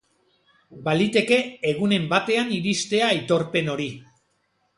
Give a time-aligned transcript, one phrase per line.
[0.87, 1.37] Baliteke
[1.73, 3.91] egunen batean iristea aitorpen hori.